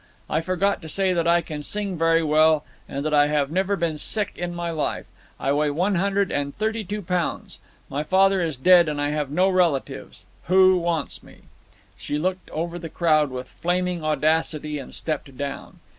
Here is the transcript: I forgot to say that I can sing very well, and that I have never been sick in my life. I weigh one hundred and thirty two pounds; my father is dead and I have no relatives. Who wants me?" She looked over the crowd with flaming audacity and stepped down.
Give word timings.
I 0.27 0.41
forgot 0.41 0.81
to 0.81 0.89
say 0.89 1.13
that 1.13 1.27
I 1.27 1.41
can 1.41 1.61
sing 1.61 1.95
very 1.95 2.23
well, 2.23 2.65
and 2.89 3.05
that 3.05 3.13
I 3.13 3.27
have 3.27 3.51
never 3.51 3.75
been 3.75 3.99
sick 3.99 4.33
in 4.35 4.51
my 4.55 4.71
life. 4.71 5.05
I 5.39 5.51
weigh 5.51 5.69
one 5.69 5.93
hundred 5.93 6.31
and 6.31 6.57
thirty 6.57 6.83
two 6.83 7.03
pounds; 7.03 7.59
my 7.87 8.01
father 8.01 8.41
is 8.41 8.57
dead 8.57 8.89
and 8.89 8.99
I 8.99 9.11
have 9.11 9.29
no 9.29 9.47
relatives. 9.47 10.25
Who 10.45 10.77
wants 10.79 11.21
me?" 11.21 11.41
She 11.97 12.17
looked 12.17 12.49
over 12.49 12.79
the 12.79 12.89
crowd 12.89 13.29
with 13.29 13.47
flaming 13.47 14.03
audacity 14.03 14.79
and 14.79 14.91
stepped 14.91 15.37
down. 15.37 15.79